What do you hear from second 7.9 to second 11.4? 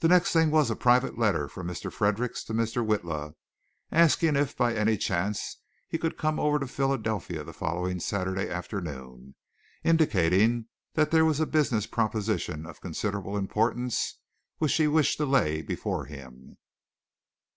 Saturday afternoon, indicating that there was